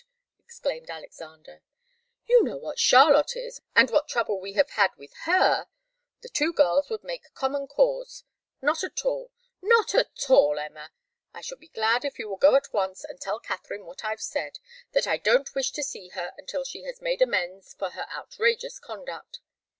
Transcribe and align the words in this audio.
exclaimed 0.39 0.89
Alexander. 0.89 1.61
"You 2.25 2.43
know 2.43 2.57
what 2.57 2.79
Charlotte 2.79 3.35
is, 3.35 3.61
and 3.75 3.91
what 3.91 4.07
trouble 4.07 4.41
we 4.41 4.53
have 4.53 4.71
had 4.71 4.89
with 4.97 5.13
her. 5.25 5.67
The 6.21 6.29
two 6.29 6.53
girls 6.53 6.89
would 6.89 7.03
make 7.03 7.31
common 7.35 7.67
cause. 7.67 8.23
Not 8.63 8.83
at 8.83 9.05
all. 9.05 9.31
Not 9.61 9.93
at 9.93 10.27
all, 10.27 10.57
Emma. 10.57 10.91
I 11.35 11.41
shall 11.41 11.59
be 11.59 11.67
glad 11.67 12.03
if 12.03 12.17
you 12.17 12.27
will 12.27 12.37
go 12.37 12.55
at 12.55 12.73
once 12.73 13.03
and 13.03 13.21
tell 13.21 13.39
Katharine 13.39 13.85
what 13.85 14.03
I've 14.03 14.21
said 14.23 14.57
that 14.93 15.05
I 15.05 15.17
don't 15.17 15.53
wish 15.53 15.69
to 15.73 15.83
see 15.83 16.07
her 16.15 16.33
until 16.35 16.63
she 16.63 16.81
has 16.85 16.99
made 16.99 17.21
amends 17.21 17.75
for 17.75 17.91
her 17.91 18.07
outrageous 18.11 18.79
conduct." 18.79 19.39